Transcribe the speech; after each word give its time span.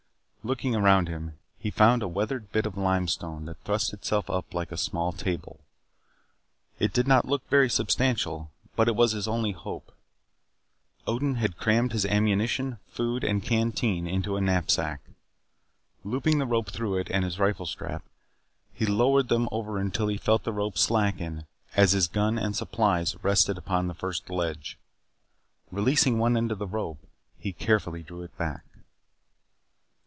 Looking 0.43 0.73
about 0.73 1.07
him, 1.07 1.37
he 1.59 1.69
found 1.69 2.01
a 2.01 2.07
weathered 2.07 2.51
bit 2.51 2.65
of 2.65 2.75
limestone 2.75 3.45
that 3.45 3.59
thrust 3.63 3.93
itself 3.93 4.27
up 4.27 4.55
like 4.55 4.71
a 4.71 4.75
small 4.75 5.11
table. 5.11 5.59
It 6.79 6.91
did 6.93 7.07
not 7.07 7.27
look 7.27 7.47
very 7.47 7.69
substantial 7.69 8.49
but 8.75 8.87
it 8.87 8.95
was 8.95 9.11
his 9.11 9.27
only 9.27 9.51
hope. 9.51 9.91
Odin 11.05 11.35
had 11.35 11.57
crammed 11.57 11.91
his 11.91 12.07
ammunition, 12.07 12.79
food 12.87 13.23
and 13.23 13.43
canteen 13.43 14.07
into 14.07 14.35
a 14.35 14.41
knapsack. 14.41 15.01
Looping 16.03 16.39
the 16.39 16.47
rope 16.47 16.71
through 16.71 16.97
it 16.97 17.11
and 17.11 17.23
his 17.23 17.37
rifle 17.37 17.67
strap, 17.67 18.01
he 18.73 18.87
lowered 18.87 19.29
them 19.29 19.47
over 19.51 19.77
until 19.77 20.07
he 20.07 20.17
felt 20.17 20.43
the 20.43 20.51
rope 20.51 20.75
slacken 20.75 21.45
as 21.75 21.91
his 21.91 22.07
gun 22.07 22.39
and 22.39 22.55
supplies 22.55 23.15
rested 23.23 23.59
upon 23.59 23.85
the 23.85 23.93
first 23.93 24.27
ledge. 24.27 24.79
Releasing 25.69 26.17
one 26.17 26.35
end 26.35 26.51
of 26.51 26.57
the 26.57 26.65
rope 26.67 27.05
he 27.37 27.53
carefully 27.53 28.01
drew 28.01 28.23
it 28.23 28.35
back. 28.39 28.63